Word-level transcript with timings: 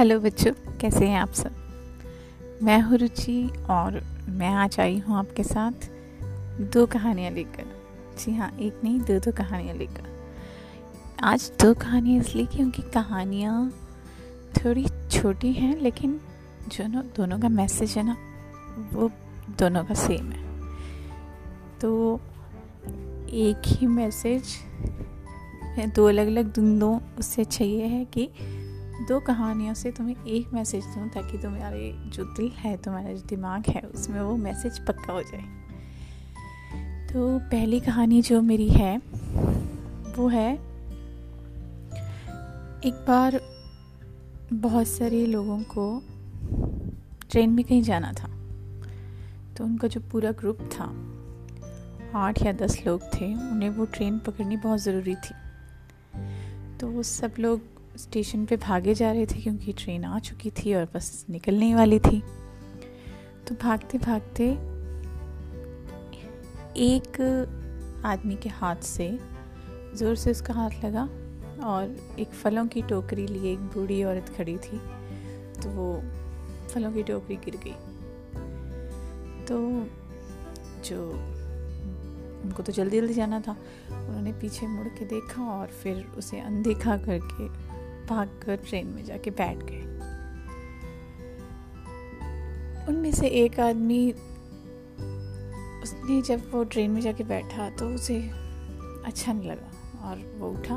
Hello 0.00 0.18
बच्चों, 0.20 0.50
कैसे 0.80 1.06
हैं 1.06 1.18
आप 1.20 1.32
सब? 1.32 1.54
मैं 2.62 2.80
हूँ 2.80 2.98
रुचि 2.98 3.50
और 3.70 4.00
मैं 4.28 4.48
आज 4.48 4.78
आई 4.80 4.98
हूँ 4.98 5.16
आपके 5.16 5.42
साथ 5.44 5.72
दो 6.72 6.86
कहानियाँ 6.86 7.30
लेकर। 7.30 7.64
जी 8.18 8.32
हाँ 8.34 8.50
एक 8.60 8.80
नहीं, 8.84 9.00
दो 9.00 9.18
दो 9.18 9.32
कहानियाँ 9.32 9.74
लेकर। 9.76 10.08
आज 11.22 11.52
दो 11.62 11.74
कहानियाँ 11.74 12.20
इसलिए 12.20 12.46
क्योंकि 12.46 12.82
कहानियाँ 12.82 13.72
थोड़ी 14.56 14.86
छोटी 15.10 15.52
हैं, 15.52 15.76
लेकिन 15.76 16.20
जो 16.68 16.86
ना 16.86 17.02
दोनों 17.16 17.38
का 17.40 17.48
मैसेज 17.48 17.96
है 17.98 18.02
ना, 18.02 18.16
वो 18.92 19.10
दोनों 19.58 19.84
का 19.84 19.94
सेम 19.94 20.32
है। 20.32 20.42
तो 21.80 22.20
एक 23.32 23.62
ही 23.66 23.86
मैसेज 23.86 24.56
दो 25.94 26.08
अलग 26.08 26.26
अलग 26.26 26.58
दो, 26.58 27.00
उससे 27.18 27.42
अच्छा 27.42 27.64
ये 27.64 27.86
है 27.86 28.04
कि 28.04 28.28
दो 29.08 29.20
कहानियों 29.20 29.74
से 29.74 29.90
तुम्हें 29.90 30.24
एक 30.24 30.52
मैसेज 30.52 30.84
दूँ 30.84 31.08
ताकि 31.08 31.38
तुम्हारे 31.38 31.92
जो 32.06 32.24
दिल 32.24 32.48
है, 32.48 32.76
तुम्हारा 32.76 33.12
जो 33.12 33.22
दिमाग 33.26 33.64
है, 33.68 33.80
उसमें 33.80 34.20
वो 34.20 34.36
मैसेज 34.36 34.78
पक्का 34.78 35.12
हो 35.12 35.22
जाए। 35.22 35.42
तो 37.12 37.38
पहली 37.38 37.80
कहानी 37.80 38.22
जो 38.22 38.42
मेरी 38.42 38.68
है, 38.68 38.98
वो 40.16 40.28
है, 40.28 40.54
एक 42.84 43.04
बार 43.08 43.40
बहुत 44.52 44.86
सारे 44.86 45.26
लोगों 45.26 45.62
को 45.62 46.02
ट्रेन 47.30 47.50
में 47.50 47.64
कहीं 47.64 47.82
जाना 47.82 48.12
था। 48.12 48.28
तो 49.54 49.64
उनका 49.64 49.88
जो 49.88 50.00
पूरा 50.00 50.32
ग्रुप 50.32 50.58
था, 50.60 50.84
आठ 52.18 52.42
या 52.42 52.52
दस 52.52 52.86
लोग 52.86 53.02
थे, 53.02 53.34
उन्हें 53.34 53.70
वो 53.70 53.84
ट्रेन 53.84 54.18
पकड़नी 54.18 54.56
बहुत 54.56 54.80
ज़रूरी 54.80 55.14
थी। 55.14 55.34
तो 56.78 56.88
वो 56.88 57.02
सब 57.02 57.32
लोग 57.38 57.79
स्टेशन 58.00 58.44
पे 58.46 58.56
भागे 58.56 58.94
जा 58.94 59.10
रहे 59.12 59.26
थे 59.26 59.40
क्योंकि 59.42 59.72
ट्रेन 59.72 60.04
आ 60.04 60.18
चुकी 60.18 60.50
थी 60.50 60.74
और 60.74 60.88
बस 60.94 61.24
निकलने 61.30 61.74
वाली 61.74 61.98
थी। 61.98 62.22
तो 63.48 63.54
भागते 63.54 63.98
भागते 63.98 64.48
एक 66.76 67.20
आदमी 68.04 68.36
के 68.36 68.48
हाथ 68.48 68.82
से, 68.84 69.08
ज़ोर 69.94 70.14
से 70.14 70.30
उसका 70.30 70.54
हाथ 70.54 70.84
लगा 70.84 71.08
और 71.64 71.96
एक 72.18 72.30
फलों 72.32 72.66
की 72.66 72.82
टोकरी 72.82 73.26
लिए 73.26 73.52
एक 73.52 73.58
बूढ़ी 73.74 74.02
औरत 74.04 74.32
खड़ी 74.36 74.56
थी। 74.56 74.78
तो 75.62 75.70
वो 75.70 75.92
फलों 76.68 76.92
की 76.92 77.02
टोकरी 77.02 77.36
गिर 77.36 77.56
गई। 77.56 77.74
तो 79.44 79.58
जो 80.84 81.10
उनको 82.44 82.62
तो 82.62 82.72
जल्दी 82.72 83.00
जल्दी 83.00 83.14
जाना 83.14 83.40
था, 83.40 83.56
उन्होंने 83.90 84.32
पीछे 84.32 84.66
मुड़ 84.66 84.86
के 84.88 85.04
देखा 85.04 85.42
और 85.52 85.66
फिर 85.82 86.04
उसे 86.18 86.40
अनदेखा 86.40 86.96
करके 86.96 87.48
भाग 88.10 88.40
कर 88.44 88.56
ट्रेन 88.56 88.86
में 88.86 89.04
जाके 89.04 89.30
बैठ 89.30 89.58
गए। 89.62 89.82
उनमें 92.88 93.12
से 93.12 93.26
एक 93.26 93.60
आदमी, 93.60 94.12
उसने 95.82 96.20
जब 96.22 96.50
वो 96.52 96.64
ट्रेन 96.64 96.90
में 96.90 97.00
जाके 97.00 97.24
बैठा 97.24 97.70
तो 97.70 97.88
उसे 97.88 98.18
अच्छा 99.04 99.32
नहीं 99.32 99.50
लगा 99.50 100.08
और 100.08 100.24
वो 100.38 100.50
उठा 100.50 100.76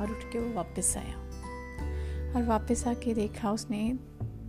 और 0.00 0.10
उठ 0.10 0.32
के 0.32 0.38
वो 0.38 0.54
वापस 0.54 0.96
आया। 0.96 1.16
और 2.36 2.44
वापस 2.44 2.86
आके 2.86 3.14
देखा 3.14 3.52
उसने 3.52 3.98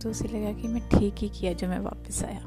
तो 0.02 0.10
उसे 0.10 0.28
लगा 0.28 0.52
कि 0.52 0.68
मैं 0.68 0.88
ठीक 0.88 1.14
ही 1.18 1.28
किया 1.28 1.52
जो 1.52 1.68
मैं 1.68 1.78
वापस 1.78 2.22
आया। 2.24 2.40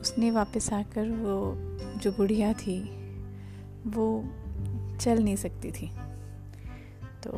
उसने 0.00 0.30
वापस 0.30 0.72
आकर 0.72 1.10
वो 1.10 1.54
जो 1.96 2.12
बुढ़िया 2.12 2.52
थी, 2.52 2.78
वो 3.86 4.24
चल 5.00 5.22
नहीं 5.22 5.36
सकती 5.36 5.70
थी। 5.70 5.90
तो 7.24 7.30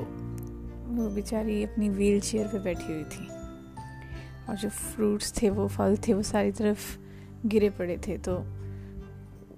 वो 0.88 1.08
बेचारी 1.08 1.64
अपनी 1.64 1.88
व्हील 1.88 2.20
चेयर 2.20 2.46
पर 2.46 2.58
बैठी 2.58 2.92
हुई 2.92 3.04
थी। 3.04 3.28
और 4.48 4.56
जो 4.56 4.68
फ्रूट्स 4.68 5.42
थे, 5.42 5.50
वो 5.50 5.68
फल 5.68 5.96
थे, 5.96 6.14
वो 6.14 6.22
सारी 6.22 6.52
तरफ़ 6.52 6.98
गिरे 7.46 7.70
पड़े 7.70 8.00
थे 8.06 8.18
तो 8.18 8.36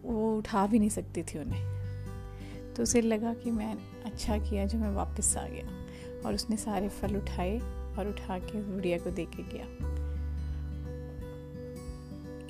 वो 0.04 0.38
उठा 0.38 0.66
भी 0.66 0.78
नहीं 0.78 0.88
सकती 0.88 1.22
थी 1.22 1.38
उन्हें। 1.38 1.80
तो 2.74 2.82
उसे 2.82 3.00
लगा 3.00 3.34
कि 3.34 3.50
मैं 3.50 3.76
अच्छा 4.04 4.38
किया 4.38 4.66
जो 4.66 4.78
मैं 4.78 4.90
वापस 4.90 5.36
आ 5.36 5.48
गया। 5.48 5.80
और 6.26 6.34
उसने 6.34 6.56
सारे 6.56 6.88
फल 6.88 7.16
उठाए 7.16 7.58
और 7.98 8.08
उठा 8.08 8.38
के 8.38 8.62
बुढ़िया 8.62 8.98
को 8.98 9.10
दे 9.10 9.24
के 9.24 9.42
गया। 9.42 9.66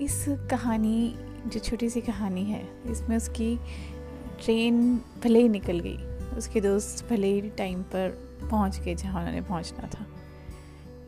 इस 0.01 0.27
कहानी, 0.51 1.15
जो 1.47 1.61
छोटी 1.61 1.91
सी 1.91 2.01
कहानी 2.01 2.45
है, 2.45 2.69
इसमें 2.91 3.17
उसकी 3.17 3.57
ट्रेन 4.45 5.01
भले 5.25 5.43
ही 5.43 5.49
निकल 5.49 5.81
गई। 5.81 6.10
उसके 6.37 6.61
दोस्त 6.61 7.11
भले 7.11 7.41
ही 7.41 7.51
टाइम 7.51 7.83
पर 7.83 8.11
पहुँच 8.51 8.81
गए 8.81 8.95
जहाँ 8.95 9.19
उन्होंने 9.19 9.41
पहुँचना 9.41 9.89
था। 9.89 10.07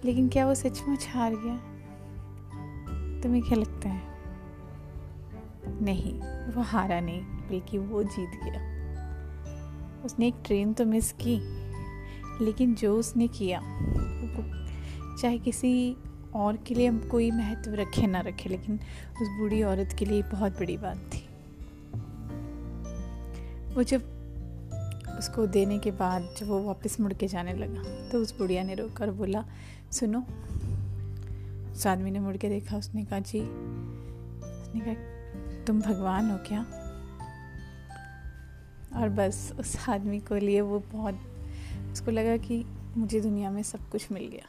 लेकिन 0.04 0.28
क्या 0.28 0.46
वो 0.46 0.54
सचमुच 0.54 1.08
हार 1.08 1.32
गया? 1.34 1.56
तुम्हें 3.20 3.42
क्या 3.42 3.58
लगता 3.58 3.88
है? 3.88 4.02
नहीं, 5.82 6.20
वो 6.52 6.62
हारा 6.62 7.00
नहीं, 7.00 7.22
बल्कि 7.22 7.78
वो 7.78 8.02
जीत 8.02 8.30
गया। 8.44 8.72
उसने 10.04 10.28
एक 10.28 10.34
ट्रेन 10.44 10.72
तो 10.72 10.84
मिस 10.84 11.12
की, 11.12 11.38
लेकिन 12.44 12.74
जो 12.74 12.98
उसने 12.98 13.28
किया 13.28 13.60
चाहे 15.22 15.38
किसी 15.38 15.96
और 16.34 16.56
के 16.56 16.74
लिए 16.74 16.98
कोई 16.98 17.30
महत्व 17.30 17.74
रखे 17.74 18.06
ना 18.06 18.20
रखे, 18.20 18.48
लेकिन 18.48 18.80
उस 19.22 19.28
बूढ़ी 19.28 19.62
औरत 19.62 19.96
के 19.98 20.04
लिए 20.04 20.22
बहुत 20.22 20.52
बड़ी 20.52 20.76
बात 20.76 20.96
थी। 20.96 21.28
वो 23.74 23.82
जब 23.82 24.21
उसको 25.18 25.46
देने 25.46 25.78
के 25.78 25.90
बाद 25.90 26.34
जब 26.38 26.46
वो 26.46 26.62
वापस 26.62 27.00
मुड़ 27.00 27.12
के 27.12 27.28
जाने 27.28 27.52
लगा 27.52 28.10
तो 28.10 28.18
उस 28.18 28.38
बुढ़िया 28.38 28.62
ने 28.62 28.74
रोक 28.74 29.02
बोला, 29.02 29.44
सुनो। 29.92 30.26
उस 31.72 31.86
आदमी 31.86 32.10
ने 32.10 32.20
मुड़ 32.20 32.36
के 32.36 32.48
देखा, 32.48 32.76
उसने 32.76 33.04
कहा, 33.04 33.18
जी। 33.18 33.40
उसने 33.40 34.80
कहा, 34.80 34.94
तुम 35.64 35.80
भगवान 35.80 36.30
हो 36.30 36.38
क्या? 36.38 36.66
और 39.00 39.08
बस 39.08 39.52
उस 39.58 39.88
आदमी 39.88 40.20
को 40.20 40.34
लिए 40.34 40.60
वो 40.60 40.82
बहुत, 40.92 41.18
उसको 41.92 42.10
लगा 42.10 42.36
कि 42.36 42.64
मुझे 42.96 43.20
दुनिया 43.20 43.50
में 43.50 43.62
सब 43.62 43.90
कुछ 43.90 44.12
मिल 44.12 44.26
गया। 44.26 44.46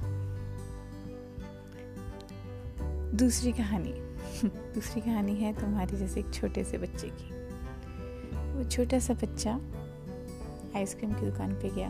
दूसरी 3.12 3.52
कहानी 3.52 3.94
दूसरी 4.46 5.02
कहानी 5.02 5.36
है 5.36 5.54
तुम्हारी 5.54 5.98
जैसे 5.98 6.20
एक 6.20 6.34
छोटे 6.34 6.64
से 6.64 6.78
बच्चे 6.78 7.08
की। 7.08 7.34
वो 8.54 8.64
छोटा 8.70 9.00
सा 9.00 9.14
बच्चा 9.14 9.60
आइसक्रीम 10.76 11.14
की 11.14 11.22
दुकान 11.22 11.54
पे 11.54 11.70
गया। 11.70 11.90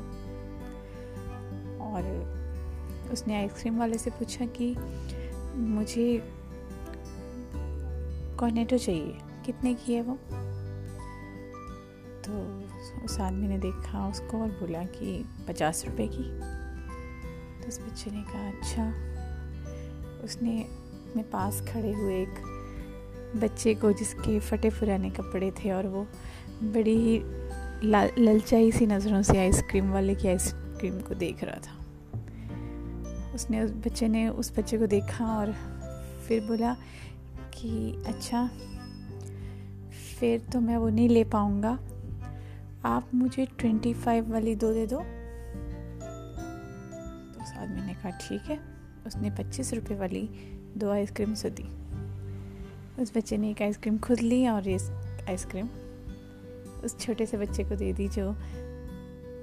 और 1.84 2.34
उसने 3.12 3.36
आइसक्रीम 3.36 3.80
वाले 3.80 3.98
से 3.98 4.10
पूछा 4.10 4.46
कि 4.46 4.76
मुझे 5.56 6.24
कॉर्नेटो 8.40 8.78
चाहिए। 8.78 9.18
कितने 9.46 9.74
की 9.74 9.94
है 9.94 10.02
वो? 10.02 10.20
तो 12.26 12.64
उस 13.06 13.20
आदमी 13.20 13.48
ने 13.48 13.58
देखा 13.58 14.10
उसको 14.10 14.42
और 14.42 14.48
बोला 14.48 14.84
कि 14.84 15.26
पचास 15.48 15.86
रुपए 15.86 16.08
की। 16.08 16.40
तो 17.62 17.68
उस 17.68 17.80
बच्चे 17.80 18.12
ने 18.12 18.24
कहा 18.24 18.48
अच्छा। 18.48 18.90
उसने 20.24 20.64
अपने 20.64 21.24
पास 21.24 21.62
खड़े 21.62 21.94
हुए 21.94 22.22
एक 22.22 22.34
बच्चे 23.36 23.76
को 23.76 23.92
जिसके 23.92 24.40
फटे 24.40 24.70
पुराने 24.70 25.10
कपड़े 25.10 25.52
थे 25.52 25.72
और 25.72 25.88
वो 25.88 26.08
बड़ी 26.64 26.98
ही 26.98 27.20
ललचाई 27.84 28.72
सी 28.72 28.86
नज़रों 28.86 29.22
से 29.22 29.38
आइसक्रीम 29.38 29.92
वाले 29.92 30.16
की 30.16 30.28
आइसक्रीम 30.28 31.00
को 31.00 31.16
देख 31.16 31.44
रहा 31.44 31.56
था। 31.56 31.86
उसने 33.36 33.62
उस 33.62 33.72
बच्चे 33.72 34.08
ने 34.08 34.30
उस 34.30 34.60
बच्चे 34.60 34.78
को 34.78 34.88
देखा 34.88 35.26
और 35.26 35.56
फिर 36.28 36.42
बोला 36.42 36.78
कि 37.54 38.04
अच्छा 38.08 38.50
फिर 40.20 40.40
तो 40.40 40.60
मैं 40.60 40.78
वो 40.78 40.90
नहीं 40.90 41.10
ले 41.10 41.24
पाऊँगा। 41.24 41.80
आप 42.86 43.10
मुझे 43.16 43.46
ट्वेंटी 43.46 43.94
फाइव 43.94 44.32
वाली 44.32 44.56
दो 44.56 44.74
दे 44.74 44.88
दो। 44.88 44.96
तो 44.96 45.02
उस 47.44 47.54
आदमी 47.58 47.82
ने 47.82 47.94
कहा, 47.94 48.10
ठीक 48.10 48.42
है। 48.42 48.60
उसने 49.08 49.30
पच्चीस 49.30 49.74
रुपये 49.74 49.98
वाली 49.98 50.30
दो 50.78 50.92
आइसक्रीम 50.92 51.34
से 51.34 51.50
दी। 51.50 51.64
उस 53.02 53.18
बच्चे 53.18 53.38
ने 53.38 53.52
एक 53.52 53.62
आइसक्रीम 53.62 53.98
खुद 53.98 54.20
ली 54.20 54.48
और 54.48 54.68
ये 54.68 54.78
आइसक्रीम 55.30 55.68
उस 56.84 57.00
छोटे 57.00 57.26
से 57.26 57.38
बच्चे 57.38 57.64
को 57.64 57.76
दे 57.76 57.94
दी 57.94 58.08
जो 58.08 58.32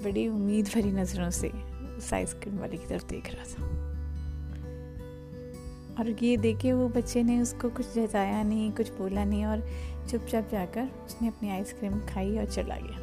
बड़ी 0.05 0.29
उम्मीद 0.29 0.67
भरी 0.67 0.93
नज़रों 0.93 1.31
से 1.31 1.49
उस 1.97 2.15
आइसक्रीम 2.15 2.59
वाले 2.59 2.77
की 2.77 2.87
तरफ़ 2.87 3.07
देख 3.07 3.35
रहा 3.35 3.45
था। 3.45 3.65
और 5.99 6.11
ये 6.23 6.37
देखे 6.37 6.73
वो 6.73 6.89
बच्चे 6.89 7.23
ने 7.23 7.41
उसको 7.43 7.69
कुछ 7.69 7.95
जताया 7.95 8.43
नहीं, 8.43 8.73
कुछ 8.73 8.91
बोला 8.91 9.25
नहीं 9.25 9.45
और 9.45 9.67
चुपचाप 10.11 10.49
जाकर 10.53 10.89
उसने 11.07 11.29
अपनी 11.29 11.51
आइसक्रीम 11.51 12.01
खाई 12.01 12.39
और 12.39 12.45
चला 12.45 12.77
गया। 12.77 12.99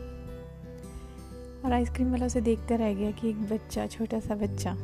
और 1.65 1.73
आइसक्रीम 1.73 2.11
वाला 2.11 2.25
उसे 2.25 2.41
देखता 2.41 2.75
रह 2.75 2.93
गया 2.93 3.11
कि 3.11 3.29
एक 3.29 3.49
बच्चा, 3.49 3.87
छोटा 3.87 4.19
सा 4.19 4.35
बच्चा, 4.35 4.75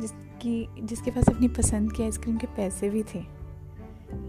जिसकी, 0.00 0.86
जिसके 0.86 1.10
पास 1.10 1.28
अपनी 1.28 1.48
पसंद 1.48 1.92
की 1.92 2.02
आइसक्रीम 2.02 2.36
के 2.36 2.46
पैसे 2.46 2.90
भी 2.90 3.02
थे, 3.02 3.22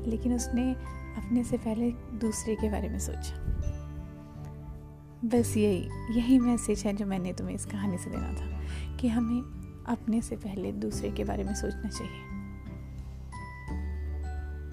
लेकिन 0.10 0.36
उसने 0.36 0.72
अपने 1.18 1.44
से 1.44 1.58
पहले 1.58 1.92
दूसरे 2.20 2.56
के 2.56 2.70
बारे 2.70 2.90
में 2.90 3.00
सोचा। 3.00 3.71
बस 5.26 5.58
यही 5.58 6.18
यही 6.18 6.40
मैसेज 6.40 6.84
है 6.86 6.94
जो 6.94 7.06
मैंने 7.06 7.34
तुम्हें 7.34 7.56
इस 7.56 7.66
कहानी 7.66 7.98
से 7.98 8.10
देना 8.10 8.34
था, 8.34 8.98
कि 8.98 9.08
हमें 9.08 9.42
अपने 9.88 10.22
से 10.22 10.36
पहले 10.36 10.72
दूसरे 10.72 11.12
के 11.12 11.24
बारे 11.24 11.44
में 11.44 11.54
सोचना 11.54 11.90
चाहिए। 11.90 12.22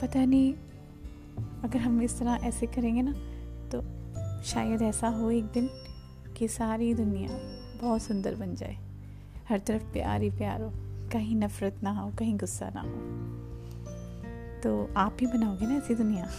पता 0.02 0.24
नहीं, 0.24 0.52
अगर 1.64 1.78
हम 1.78 2.02
इस 2.02 2.18
तरह 2.18 2.38
ऐसे 2.44 2.66
करेंगे 2.66 3.02
ना 3.02 3.12
तो 3.68 3.82
शायद 4.42 4.82
ऐसा 4.82 5.08
हो 5.08 5.30
एक 5.30 5.44
दिन 5.44 5.68
कि 6.36 6.48
सारी 6.48 6.94
दुनिया 6.94 7.28
बहुत 7.82 8.02
सुंदर 8.02 8.34
बन 8.34 8.54
जाए। 8.54 8.76
हर 9.48 9.58
तरफ़ 9.58 9.82
प्यार 9.82 10.22
ही 10.22 10.30
प्यार 10.30 10.62
हो, 10.62 10.70
कहीं 11.12 11.36
नफरत 11.36 11.80
ना 11.82 11.90
हो, 11.90 12.10
कहीं 12.18 12.36
गुस्सा 12.38 12.70
ना 12.74 12.80
हो। 12.80 12.96
तो 14.62 14.94
आप 14.96 15.16
ही 15.20 15.26
बनाओगे 15.26 15.66
ना 15.66 15.74
ऐसी 15.74 15.94
दुनिया? 15.94 16.30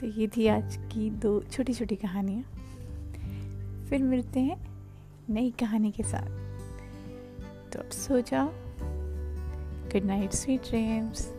तो 0.00 0.06
ये 0.06 0.28
थी 0.28 0.46
आज 0.46 0.76
की 0.76 1.10
दो 1.10 1.42
छोटी 1.42 1.74
छोटी 1.74 1.96
कहानियाँ। 1.96 2.42
फिर 3.86 4.02
मिलते 4.02 4.40
हैं 4.40 4.68
नई 5.30 5.50
कहानी 5.50 5.90
के 5.90 6.02
साथ। 6.02 6.26
तो 7.72 7.78
अब 7.78 7.90
सो 7.90 8.20
जाओ। 8.20 8.50
Good 9.92 10.04
night 10.04 10.32
sweet 10.32 10.60
dreams 10.60 11.35